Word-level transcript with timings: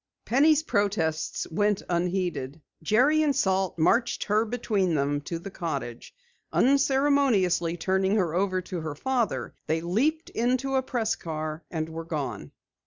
Penny's 0.25 0.63
protests 0.63 1.45
went 1.51 1.83
unheeded. 1.87 2.59
Jerry 2.81 3.21
and 3.21 3.35
Salt 3.35 3.77
marched 3.77 4.23
her 4.23 4.45
between 4.45 4.95
them 4.95 5.21
to 5.25 5.37
the 5.37 5.51
cottage. 5.51 6.15
Unceremoniously 6.51 7.77
turning 7.77 8.15
her 8.15 8.33
over 8.33 8.61
to 8.63 8.81
her 8.81 8.95
father, 8.95 9.53
they 9.67 9.79
leaped 9.81 10.31
into 10.31 10.73
a 10.73 10.81
press 10.81 11.13
car, 11.15 11.63
and 11.69 11.87
were 11.87 12.03
gone. 12.05 12.51